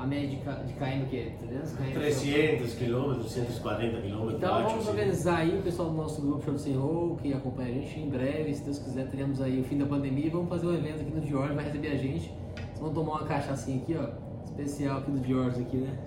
a 0.00 0.06
média 0.06 0.28
de, 0.28 0.36
de 0.36 0.72
KM 0.78 1.06
que 1.10 1.18
é 1.18 1.32
300 1.46 1.72
km. 1.72 1.92
300 1.92 2.74
quilômetros, 2.74 3.24
240 3.26 4.00
quilômetros. 4.00 4.34
Então 4.38 4.62
vamos 4.62 4.80
assim. 4.80 4.88
organizar 4.88 5.36
aí 5.36 5.58
o 5.58 5.62
pessoal 5.62 5.90
do 5.90 5.96
nosso 5.96 6.22
grupo 6.22 6.42
Show 6.42 6.54
do 6.54 6.80
Roll, 6.80 7.16
que 7.16 7.34
acompanha 7.34 7.68
a 7.68 7.72
gente 7.72 8.00
em 8.00 8.08
breve, 8.08 8.54
se 8.54 8.64
Deus 8.64 8.78
quiser, 8.78 9.06
teremos 9.08 9.42
aí 9.42 9.60
o 9.60 9.64
fim 9.64 9.76
da 9.76 9.84
pandemia 9.84 10.26
e 10.26 10.30
vamos 10.30 10.48
fazer 10.48 10.66
um 10.66 10.74
evento 10.74 11.02
aqui 11.02 11.14
no 11.14 11.20
Dior, 11.20 11.52
vai 11.52 11.64
receber 11.66 11.88
a 11.88 11.96
gente. 11.96 12.32
Vocês 12.54 12.80
vão 12.80 12.94
tomar 12.94 13.12
uma 13.18 13.26
cachaçinha 13.26 13.82
aqui, 13.82 13.94
ó, 13.94 14.08
especial 14.46 14.98
aqui 15.00 15.10
do 15.10 15.20
Dior 15.20 15.48
aqui, 15.48 15.76
né? 15.76 15.98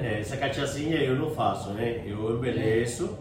É, 0.00 0.20
essa 0.20 0.36
cachaçinha 0.36 0.98
eu 0.98 1.16
não 1.16 1.30
faço, 1.30 1.70
né? 1.72 2.04
Eu 2.06 2.36
embeleço 2.36 3.18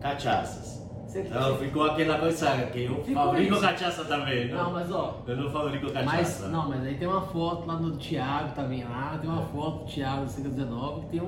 cachaças. 0.00 0.80
Você- 1.10 1.22
Então 1.22 1.56
ficou 1.56 1.82
aquela 1.86 2.18
coisa 2.18 2.46
que 2.72 2.84
eu 2.84 3.02
Ficou 3.02 3.24
fabrico 3.24 3.52
isso. 3.54 3.60
cachaça 3.62 4.04
também, 4.04 4.48
não? 4.48 4.62
Não, 4.64 4.70
mas 4.72 4.92
ó, 4.92 5.22
Eu 5.26 5.36
não 5.36 5.50
fabrico 5.50 5.86
mas, 5.92 6.04
cachaça. 6.04 6.48
não, 6.48 6.68
mas 6.68 6.86
aí 6.86 6.94
tem 6.94 7.08
uma 7.08 7.20
foto 7.22 7.66
lá 7.66 7.74
do 7.74 7.90
Thiago 7.96 8.54
também 8.54 8.84
lá, 8.84 9.18
tem 9.20 9.28
uma 9.28 9.42
foto 9.42 9.78
do 9.80 9.84
Thiago 9.86 10.24
do 10.24 10.30
Ciclo 10.30 10.50
19 10.52 11.00
que 11.00 11.06
tem 11.08 11.20
um, 11.20 11.26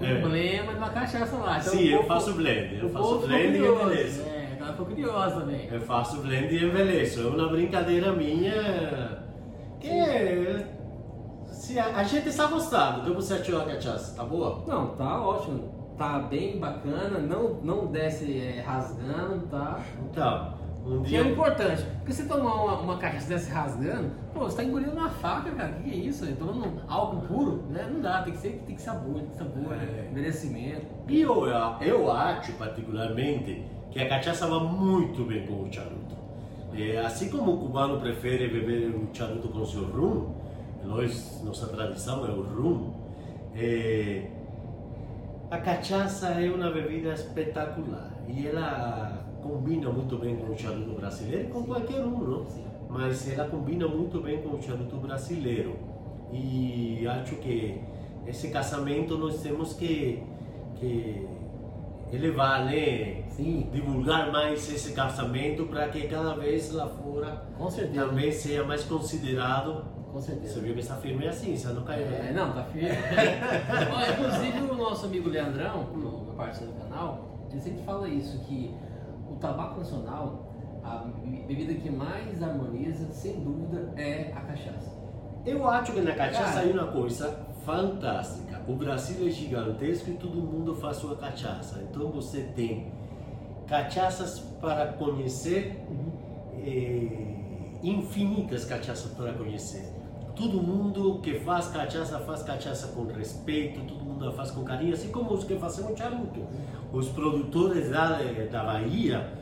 um 0.00 0.04
É. 0.04 0.62
de 0.62 0.76
uma 0.76 0.90
cachaça 0.90 1.36
lá. 1.36 1.58
Então, 1.60 1.72
Sim, 1.72 1.88
o 1.90 1.92
eu 1.98 2.02
faço 2.02 2.32
blend. 2.34 2.76
Eu 2.82 2.88
faço 2.88 3.18
blend 3.20 3.54
e 3.54 3.58
curioso. 3.58 3.82
embeleço. 3.84 4.20
É, 4.22 4.56
ela 4.58 4.70
ficou 4.72 4.86
curiosa 4.86 5.40
também. 5.40 5.68
Eu 5.70 5.80
faço 5.82 6.16
blend 6.22 6.52
e 6.52 6.64
envelheço. 6.64 7.20
É 7.20 7.26
uma 7.28 7.48
brincadeira 7.48 8.12
minha 8.12 9.22
que 9.78 10.66
se 11.52 11.78
a, 11.78 11.86
a 11.98 12.02
gente 12.02 12.28
está 12.28 12.46
gostando. 12.46 13.02
O 13.02 13.04
que 13.04 13.10
você 13.12 13.34
achou 13.34 13.58
da 13.60 13.64
cachaça? 13.74 14.16
Tá 14.16 14.24
boa? 14.24 14.64
Não, 14.66 14.88
tá 14.96 15.20
ótimo. 15.22 15.79
Tá 16.00 16.18
bem 16.18 16.58
bacana, 16.58 17.18
não, 17.18 17.56
não 17.62 17.86
desce 17.88 18.40
é, 18.40 18.62
rasgando, 18.62 19.46
tá? 19.48 19.78
Então, 20.10 20.54
um 20.86 21.02
Que 21.02 21.14
é 21.14 21.20
o 21.20 21.24
dia. 21.24 21.32
importante. 21.32 21.84
Porque 21.98 22.10
você 22.14 22.24
tomar 22.24 22.54
uma, 22.54 22.80
uma 22.80 22.96
cachaça 22.96 23.28
dessa 23.28 23.52
rasgando, 23.52 24.10
pô, 24.32 24.40
você 24.40 24.56
tá 24.56 24.64
engolindo 24.64 24.92
uma 24.92 25.10
faca, 25.10 25.50
cara. 25.50 25.72
O 25.72 25.74
que, 25.82 25.90
que 25.90 25.90
é 25.90 25.96
isso? 25.96 26.24
Eu 26.24 26.36
tomando 26.36 26.80
álcool 26.88 27.20
puro, 27.26 27.64
né? 27.68 27.86
Não 27.92 28.00
dá, 28.00 28.22
tem 28.22 28.32
que 28.32 28.38
ser, 28.38 28.62
tem 28.66 28.74
que 28.76 28.80
sabor, 28.80 29.16
tem 29.16 29.26
que 29.26 29.36
sabor, 29.36 29.74
É. 29.74 29.76
né? 29.76 30.08
envelhecimento. 30.10 30.86
E 31.06 31.20
eu, 31.20 31.44
eu 31.82 32.10
acho, 32.10 32.54
particularmente, 32.54 33.62
que 33.90 34.00
a 34.00 34.08
cachaça 34.08 34.46
vai 34.46 34.60
muito 34.60 35.22
bem 35.24 35.46
com 35.46 35.64
o 35.64 35.70
charuto. 35.70 36.16
É, 36.72 36.96
assim 37.04 37.28
como 37.28 37.52
o 37.56 37.58
cubano 37.58 38.00
prefere 38.00 38.48
beber 38.48 38.88
o 38.88 39.06
charuto 39.12 39.48
com 39.48 39.66
seu 39.66 39.84
rum, 39.84 40.32
nós, 40.82 41.42
nossa 41.44 41.66
tradição 41.66 42.24
é 42.26 42.30
o 42.30 42.40
rum, 42.40 42.90
é, 43.54 44.30
a 45.50 45.58
cachaça 45.58 46.28
é 46.28 46.48
uma 46.48 46.70
bebida 46.70 47.12
espetacular 47.12 48.12
e 48.28 48.46
ela 48.46 49.26
combina 49.42 49.90
muito 49.90 50.16
bem 50.16 50.36
com 50.36 50.52
o 50.52 50.56
charuto 50.56 50.92
brasileiro 50.92 51.48
e 51.48 51.50
com 51.50 51.64
qualquer 51.64 52.04
um, 52.04 52.18
não? 52.20 52.46
Mas 52.88 53.28
ela 53.28 53.48
combina 53.48 53.88
muito 53.88 54.20
bem 54.20 54.40
com 54.42 54.56
o 54.56 54.62
charuto 54.62 54.96
brasileiro. 54.96 55.76
E 56.32 57.04
acho 57.06 57.34
que 57.36 57.80
esse 58.26 58.50
casamento 58.50 59.18
nós 59.18 59.42
temos 59.42 59.74
que, 59.74 60.22
que 60.76 61.26
elevar, 62.12 62.64
né? 62.66 63.24
Sim, 63.30 63.68
Divulgar 63.72 64.30
mais 64.30 64.72
esse 64.72 64.92
casamento 64.92 65.66
para 65.66 65.88
que 65.88 66.06
cada 66.06 66.34
vez 66.34 66.70
lá 66.72 66.86
fora 66.86 67.44
também 67.92 68.30
seja 68.30 68.62
mais 68.62 68.84
considerado. 68.84 69.84
Com 70.12 70.20
Você 70.20 70.32
certeza. 70.32 70.60
viu 70.60 70.74
que 70.74 70.80
essa 70.80 70.96
firma 70.96 71.24
é 71.24 71.28
assim, 71.28 71.56
você 71.56 71.68
não 71.72 71.82
caiu, 71.84 72.06
É, 72.06 72.08
né? 72.08 72.32
não, 72.34 72.52
tá 72.52 72.64
firme. 72.64 72.88
Ó, 73.94 74.12
inclusive 74.12 74.58
o 74.70 74.74
nosso 74.76 75.06
amigo 75.06 75.28
Leandrão, 75.28 75.86
meu 75.94 76.10
parceiro 76.36 76.72
do 76.72 76.80
canal, 76.80 77.46
ele 77.50 77.60
sempre 77.60 77.82
fala 77.84 78.08
isso, 78.08 78.38
que 78.40 78.74
o 79.30 79.34
tabaco 79.36 79.78
nacional, 79.78 80.52
a 80.82 81.04
bebida 81.46 81.74
que 81.74 81.90
mais 81.90 82.42
harmoniza, 82.42 83.08
sem 83.12 83.40
dúvida, 83.40 83.92
é 83.96 84.32
a 84.34 84.40
cachaça. 84.40 84.90
Eu 85.46 85.66
acho 85.68 85.92
que 85.92 86.00
na 86.00 86.12
cachaça 86.14 86.62
é 86.62 86.72
uma 86.72 86.88
coisa 86.88 87.46
fantástica. 87.64 88.60
O 88.66 88.74
Brasil 88.74 89.26
é 89.26 89.30
gigantesco 89.30 90.10
e 90.10 90.14
todo 90.14 90.36
mundo 90.36 90.74
faz 90.74 90.96
sua 90.98 91.16
cachaça. 91.16 91.80
Então 91.88 92.10
você 92.10 92.42
tem 92.54 92.92
cachaças 93.66 94.40
para 94.60 94.86
conhecer, 94.94 95.80
eh, 96.64 97.36
infinitas 97.82 98.64
cachaças 98.64 99.12
para 99.12 99.32
conhecer. 99.32 99.88
Todo 100.40 100.62
mundo 100.62 101.20
que 101.22 101.34
faz 101.40 101.68
cachaça 101.68 102.18
faz 102.20 102.42
cachaça 102.42 102.88
com 102.88 103.04
respeito, 103.04 103.78
todo 103.82 104.02
mundo 104.02 104.32
faz 104.32 104.50
com 104.50 104.64
carinho, 104.64 104.94
assim 104.94 105.10
como 105.10 105.34
os 105.34 105.44
que 105.44 105.54
fazem 105.56 105.84
o 105.84 105.94
charuto. 105.94 106.40
Os 106.90 107.08
produtores 107.08 107.90
da, 107.90 108.18
da 108.50 108.64
Bahia 108.64 109.34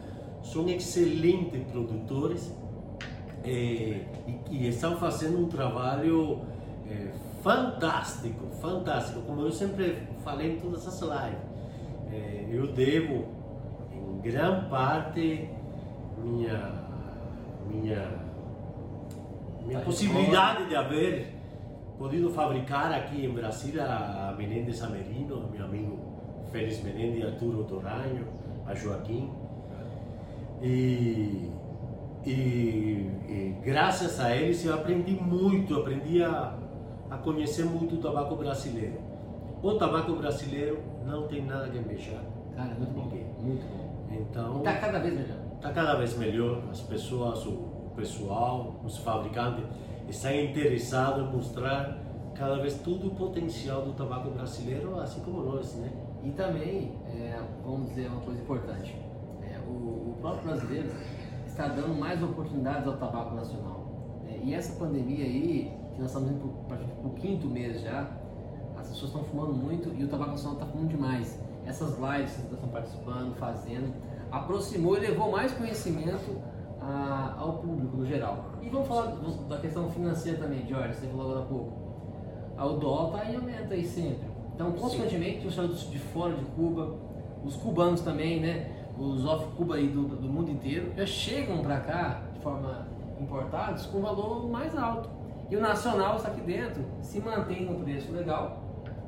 são 0.42 0.68
excelentes 0.68 1.62
produtores 1.70 2.52
eh, 3.44 4.02
e, 4.26 4.40
e 4.50 4.68
estão 4.68 4.96
fazendo 4.96 5.38
um 5.38 5.46
trabalho 5.46 6.40
eh, 6.90 7.12
fantástico, 7.44 8.46
fantástico. 8.60 9.20
Como 9.20 9.42
eu 9.42 9.52
sempre 9.52 10.02
falei 10.24 10.56
em 10.56 10.58
todas 10.58 10.84
as 10.84 11.00
lives, 11.00 11.40
eh, 12.10 12.48
eu 12.50 12.72
devo, 12.72 13.24
em 13.92 14.18
grande 14.20 14.68
parte, 14.68 15.48
minha, 16.24 16.72
minha, 17.68 18.27
minha 19.68 19.80
possibilidade 19.80 20.66
de 20.66 20.74
haver 20.74 21.34
podido 21.98 22.30
fabricar 22.30 22.90
aqui 22.92 23.26
em 23.26 23.30
Brasília 23.30 23.84
a 23.84 24.34
Menendez 24.36 24.82
Amerino, 24.82 25.48
meu 25.52 25.64
amigo 25.64 25.98
Félix 26.50 26.82
Menendez, 26.82 27.24
Arturo 27.26 27.64
Toranho, 27.64 28.26
a 28.66 28.74
Joaquim. 28.74 29.30
E, 30.62 31.50
e, 32.24 32.30
e 32.30 33.56
graças 33.62 34.18
a 34.20 34.34
eles 34.34 34.64
eu 34.64 34.74
aprendi 34.74 35.12
muito, 35.12 35.74
aprendi 35.76 36.22
a, 36.22 36.54
a 37.10 37.16
conhecer 37.18 37.64
muito 37.64 37.96
o 37.96 37.98
tabaco 37.98 38.36
brasileiro. 38.36 38.98
O 39.62 39.74
tabaco 39.74 40.14
brasileiro 40.14 40.78
não 41.04 41.26
tem 41.26 41.44
nada 41.44 41.68
que 41.68 41.78
envejar. 41.78 42.22
Cara, 42.56 42.74
muito 42.74 42.92
bom. 42.92 43.02
Ninguém. 43.04 43.26
Muito 43.40 43.66
bom. 43.66 43.88
Então, 44.10 44.60
E 44.60 44.64
tá 44.64 44.76
cada 44.76 44.98
vez 45.00 45.14
melhor. 45.14 45.38
está 45.56 45.70
cada 45.72 45.94
vez 45.96 46.16
melhor. 46.16 46.62
As 46.70 46.80
pessoas, 46.80 47.44
o 47.44 47.77
pessoal, 47.98 48.76
os 48.84 48.96
fabricantes 48.98 49.64
estão 50.08 50.32
interessados 50.32 51.28
em 51.28 51.36
mostrar 51.36 51.98
cada 52.34 52.56
vez 52.60 52.74
todo 52.78 53.08
o 53.08 53.10
potencial 53.10 53.82
do 53.82 53.92
tabaco 53.92 54.30
brasileiro, 54.30 54.98
assim 55.00 55.20
como 55.20 55.42
nós, 55.42 55.74
né? 55.74 55.90
E 56.22 56.30
também, 56.30 56.92
é, 57.06 57.40
vamos 57.64 57.88
dizer 57.88 58.08
uma 58.08 58.20
coisa 58.20 58.40
importante, 58.40 58.96
é, 59.42 59.58
o, 59.66 60.12
o 60.12 60.16
próprio 60.20 60.44
brasileiro 60.44 60.88
está 61.46 61.66
dando 61.66 61.98
mais 61.98 62.22
oportunidades 62.22 62.86
ao 62.86 62.96
tabaco 62.96 63.34
nacional. 63.34 64.22
É, 64.28 64.38
e 64.44 64.54
essa 64.54 64.78
pandemia 64.78 65.24
aí, 65.24 65.72
que 65.92 66.00
nós 66.00 66.10
estamos 66.10 66.30
indo 66.30 66.48
para 66.68 66.78
o 67.04 67.10
quinto 67.14 67.48
mês 67.48 67.80
já, 67.80 68.08
as 68.76 68.88
pessoas 68.88 69.10
estão 69.10 69.24
fumando 69.24 69.54
muito 69.54 69.92
e 69.98 70.04
o 70.04 70.08
tabaco 70.08 70.30
nacional 70.30 70.54
está 70.54 70.66
fumando 70.66 70.88
demais. 70.88 71.38
Essas 71.66 71.98
lives 71.98 72.32
que 72.32 72.42
vocês 72.42 72.52
estão 72.52 72.68
participando, 72.68 73.34
fazendo, 73.34 73.92
aproximou 74.30 74.96
e 74.96 75.00
levou 75.00 75.32
mais 75.32 75.52
conhecimento 75.52 76.40
a- 76.88 77.34
ao 77.38 77.54
público 77.58 77.96
no 77.96 78.06
geral. 78.06 78.46
E 78.62 78.68
vamos 78.68 78.88
falar 78.88 79.14
da 79.48 79.58
questão 79.58 79.90
financeira 79.90 80.38
também, 80.38 80.66
Jorge, 80.66 80.94
você 80.94 81.06
falou 81.06 81.26
agora 81.30 81.40
há 81.40 81.46
pouco. 81.48 81.72
O 82.58 82.68
dólar 82.80 83.18
está 83.20 83.32
em 83.32 83.36
aumento 83.36 83.72
aí 83.72 83.84
sempre. 83.84 84.26
Então, 84.54 84.72
consequentemente, 84.72 85.46
os 85.46 85.54
charutos 85.54 85.88
de 85.90 85.98
fora 85.98 86.34
de 86.34 86.44
Cuba, 86.46 86.96
os 87.44 87.56
cubanos 87.56 88.00
também, 88.00 88.40
né? 88.40 88.70
Os 88.98 89.24
off-Cuba 89.24 89.76
aí 89.76 89.86
do, 89.88 90.02
do 90.08 90.28
mundo 90.28 90.50
inteiro, 90.50 90.92
já 90.96 91.06
chegam 91.06 91.58
para 91.62 91.78
cá 91.78 92.22
de 92.34 92.40
forma 92.40 92.88
importados 93.20 93.86
com 93.86 94.00
valor 94.00 94.48
mais 94.50 94.76
alto. 94.76 95.08
E 95.48 95.56
o 95.56 95.60
nacional 95.60 96.16
está 96.16 96.28
aqui 96.28 96.40
dentro, 96.40 96.84
se 97.00 97.20
mantém 97.20 97.64
no 97.64 97.76
preço 97.78 98.10
legal 98.12 98.58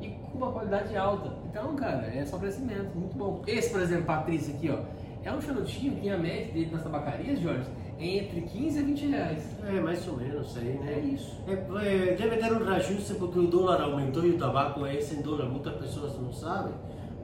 e 0.00 0.08
com 0.08 0.38
uma 0.38 0.52
qualidade 0.52 0.96
alta. 0.96 1.32
Então, 1.50 1.74
cara, 1.74 2.06
é 2.06 2.24
só 2.24 2.38
crescimento, 2.38 2.96
muito 2.96 3.16
bom. 3.16 3.42
Esse, 3.46 3.70
por 3.70 3.80
exemplo, 3.80 4.04
Patrícia 4.04 4.54
aqui, 4.54 4.70
ó, 4.70 4.78
é 5.22 5.32
um 5.32 5.40
charutinho 5.40 6.00
que 6.00 6.08
a 6.08 6.16
média 6.16 6.52
dele 6.52 6.70
nas 6.72 6.82
tabacarias, 6.82 7.40
Jorge, 7.40 7.68
é 7.98 8.18
entre 8.18 8.40
15 8.40 8.78
a 8.78 8.82
20 8.82 9.06
reais. 9.06 9.58
É 9.66 9.80
mais 9.80 10.08
ou 10.08 10.16
menos 10.16 10.56
aí, 10.56 10.78
né? 10.78 10.94
É 10.94 10.98
isso. 11.00 11.36
É, 11.46 11.52
é, 11.52 12.14
deve 12.16 12.36
ter 12.36 12.52
um 12.52 12.64
reajuste 12.64 13.14
porque 13.14 13.38
o 13.38 13.46
dólar 13.46 13.82
aumentou 13.82 14.24
e 14.24 14.30
o 14.30 14.38
tabaco 14.38 14.86
é 14.86 14.98
100 15.00 15.22
dólares. 15.22 15.50
Muitas 15.50 15.74
pessoas 15.74 16.18
não 16.18 16.32
sabem, 16.32 16.72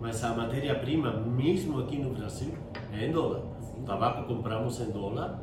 mas 0.01 0.23
a 0.23 0.35
matéria-prima, 0.35 1.13
mesmo 1.13 1.81
aqui 1.81 1.97
no 1.97 2.11
Brasil, 2.11 2.53
é 2.93 3.07
em 3.07 3.13
dólar. 3.13 3.43
O 3.79 3.83
tabaco 3.85 4.25
compramos 4.25 4.81
em 4.81 4.91
dólar. 4.91 5.41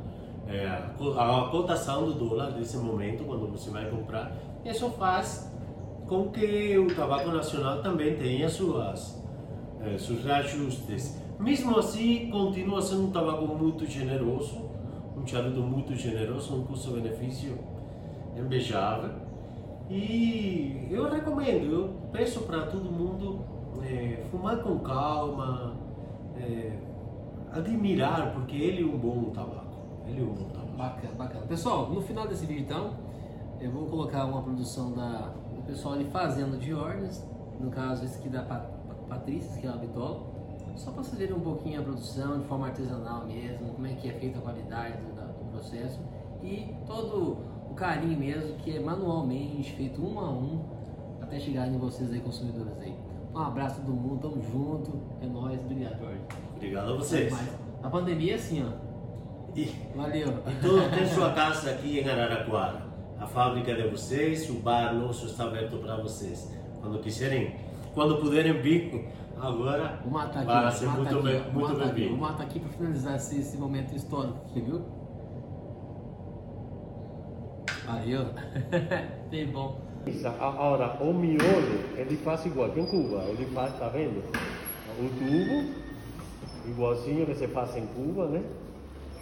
É, 0.47 0.67
a 0.67 1.47
cotação 1.49 2.05
do 2.05 2.13
dólar 2.13 2.51
nesse 2.51 2.77
momento, 2.77 3.23
quando 3.23 3.47
você 3.47 3.71
vai 3.71 3.89
comprar, 3.89 4.35
isso 4.65 4.89
faz 4.91 5.51
com 6.07 6.29
que 6.29 6.77
o 6.77 6.93
tabaco 6.93 7.29
nacional 7.31 7.81
também 7.81 8.15
tenha 8.17 8.47
suas, 8.49 9.21
eh, 9.81 9.97
seus 9.97 10.23
reajustes. 10.23 11.22
Mesmo 11.43 11.77
assim, 11.77 12.29
continua 12.31 12.81
sendo 12.81 13.07
um 13.07 13.11
tabaco 13.11 13.45
muito 13.47 13.85
generoso, 13.85 14.61
um 15.17 15.25
charuto 15.27 15.59
muito 15.61 15.93
generoso, 15.95 16.55
um 16.55 16.63
custo-benefício 16.65 17.57
invejável. 18.37 19.11
E 19.89 20.87
eu 20.89 21.09
recomendo, 21.09 21.65
eu 21.71 21.89
peço 22.11 22.41
para 22.41 22.65
todo 22.67 22.85
mundo 22.89 23.41
eh, 23.83 24.23
fumar 24.31 24.57
com 24.63 24.79
calma, 24.79 25.73
eh, 26.37 26.77
admirar, 27.51 28.33
porque 28.33 28.55
ele 28.55 28.81
é 28.83 28.85
um 28.85 28.97
bom 28.97 29.25
tabaco. 29.31 29.73
Ele 30.07 30.21
é 30.21 30.23
um 30.23 30.33
bom 30.33 30.45
tabaco. 30.45 30.63
Bacana, 30.77 31.13
bacana. 31.15 31.45
Pessoal, 31.45 31.89
no 31.89 32.01
final 32.01 32.27
desse 32.27 32.45
vídeo 32.45 32.61
então, 32.63 32.91
eu 33.59 33.69
vou 33.69 33.85
colocar 33.87 34.25
uma 34.25 34.41
produção 34.41 34.93
da, 34.93 35.33
do 35.53 35.61
pessoal 35.63 35.95
ali 35.95 36.05
fazendo 36.05 36.57
de 36.57 36.73
ordens, 36.73 37.23
no 37.59 37.69
caso 37.69 38.05
esse 38.05 38.17
aqui 38.19 38.29
da 38.29 38.41
Pa- 38.43 38.55
Pa- 38.87 38.95
Patrícia, 39.09 39.59
que 39.61 39.67
é 39.67 39.69
a 39.69 39.73
bitola, 39.73 40.32
só 40.75 40.91
para 40.91 41.03
vocês 41.03 41.17
verem 41.17 41.35
um 41.35 41.39
pouquinho 41.39 41.81
a 41.81 41.83
produção 41.83 42.39
de 42.39 42.47
forma 42.47 42.67
artesanal 42.67 43.25
mesmo, 43.25 43.73
como 43.73 43.87
é 43.87 43.93
que 43.93 44.09
é 44.09 44.13
feita 44.13 44.39
a 44.39 44.41
qualidade 44.41 44.97
do, 44.97 45.13
do 45.13 45.51
processo 45.51 45.99
e 46.43 46.75
todo 46.85 47.37
o 47.69 47.73
carinho 47.73 48.19
mesmo, 48.19 48.55
que 48.57 48.75
é 48.75 48.79
manualmente 48.79 49.71
feito 49.71 50.01
um 50.01 50.19
a 50.19 50.29
um, 50.29 50.65
até 51.21 51.39
chegar 51.39 51.67
em 51.67 51.77
vocês 51.77 52.11
aí, 52.11 52.19
consumidores 52.19 52.77
aí. 52.79 52.95
Um 53.33 53.39
abraço 53.39 53.81
todo 53.81 53.93
mundo, 53.93 54.21
tamo 54.21 54.41
junto, 54.43 55.01
é 55.21 55.25
nóis, 55.25 55.59
obrigado 55.59 55.99
Jorge. 55.99 56.21
Obrigado 56.55 56.93
a 56.93 56.95
vocês. 56.97 57.33
A 57.81 57.89
pandemia 57.89 58.33
é 58.33 58.35
assim, 58.35 58.63
ó, 58.63 58.71
E, 59.55 59.71
valeu. 59.95 60.27
e 60.47 60.61
todos 60.61 60.87
têm 60.95 61.07
sua 61.07 61.31
casa 61.33 61.71
aqui 61.71 61.99
em 61.99 62.07
Araraquara. 62.07 62.93
A 63.19 63.25
fábrica 63.25 63.71
é 63.71 63.75
de 63.75 63.87
vocês, 63.87 64.49
o 64.49 64.53
bar 64.59 64.93
nosso 64.93 65.25
está 65.25 65.45
aberto 65.45 65.77
para 65.77 65.95
vocês. 65.97 66.51
Quando 66.79 66.99
quiserem, 66.99 67.55
quando 67.93 68.17
puderem 68.17 68.61
vir 68.61 69.07
agora 69.43 69.99
Vou 70.03 70.13
matar 70.13 70.39
aqui. 70.39 70.45
vai 70.45 70.65
ó, 70.65 70.71
ser 70.71 70.87
muito, 70.87 71.15
aqui, 71.15 71.23
bem, 71.23 71.39
ó, 71.39 71.43
vou 71.43 71.53
muito 71.53 71.67
matar 71.67 71.85
aqui, 71.85 71.93
bem-vindo. 71.93 72.17
Vou 72.17 72.27
matar 72.29 72.43
aqui 72.43 72.59
para 72.59 72.69
finalizar 72.69 73.15
esse, 73.15 73.39
esse 73.39 73.57
momento 73.57 73.95
histórico, 73.95 74.39
você 74.47 74.61
viu? 74.61 74.81
Valeu. 77.85 78.25
Bem 79.29 79.47
bom. 79.47 79.81
Agora, 80.39 80.97
o 81.01 81.13
miolo, 81.13 81.97
ele 81.97 82.17
faz 82.17 82.45
igual 82.45 82.69
que 82.69 82.79
em 82.79 82.85
Cuba. 82.85 83.23
Ele 83.27 83.45
faz, 83.47 83.77
tá 83.77 83.89
vendo? 83.89 84.23
O 84.99 85.09
tubo, 85.17 86.69
igualzinho 86.69 87.25
que 87.25 87.35
se 87.35 87.47
faz 87.47 87.75
em 87.75 87.85
Cuba, 87.87 88.27
né? 88.27 88.43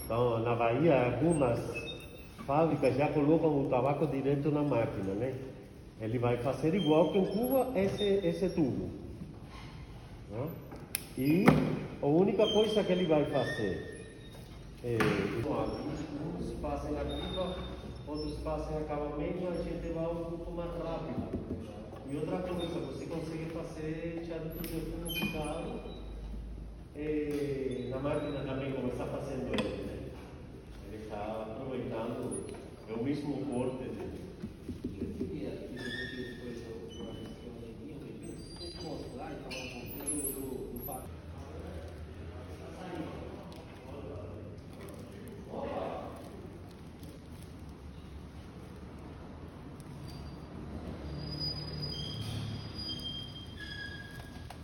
Então, 0.06 0.40
na 0.40 0.56
Bahia, 0.56 1.06
algumas 1.06 1.60
fábricas 2.46 2.96
já 2.96 3.08
colocam 3.10 3.66
o 3.66 3.70
tabaco 3.70 4.06
direto 4.08 4.52
na 4.52 4.62
máquina, 4.62 5.14
né? 5.14 5.34
Ele 6.00 6.18
vai 6.20 6.38
fazer 6.38 6.74
igual 6.74 7.12
que 7.12 7.20
em 7.20 7.26
Cuba 7.26 7.68
esse, 7.76 8.04
esse 8.04 8.50
tubo. 8.50 9.01
E 11.18 11.46
a 12.02 12.06
única 12.06 12.48
coisa 12.48 12.84
que 12.84 12.92
ele 12.94 13.06
vai 13.06 13.26
fazer 13.26 14.02
é, 14.84 14.98
uns 14.98 16.62
fazem 16.62 16.98
a 16.98 17.04
curva, 17.04 17.56
outros 18.08 18.40
fazem 18.40 18.78
acabamento, 18.78 19.48
a 19.48 19.62
gente 19.62 19.94
vai 19.94 20.06
um 20.06 20.16
pouco 20.16 20.52
mais 20.52 20.72
rápido. 20.72 21.42
E 22.10 22.16
outra 22.16 22.38
coisa, 22.40 22.80
você 22.80 23.06
consegue 23.08 23.52
fazer 23.52 24.26
charuto 24.26 24.62
de 24.62 24.80
fumo 24.80 25.14
picado 25.14 25.82
eh, 26.96 27.88
na 27.90 28.00
máquina 28.00 28.40
também, 28.40 28.72
como 28.72 28.88
está 28.88 29.06
fazendo 29.06 29.54
ele. 29.54 29.84
Né? 29.84 30.12
Ele 30.88 31.04
está 31.04 31.48
aproveitando 31.52 32.46
é 32.90 32.94
o 32.94 33.04
mesmo 33.04 33.34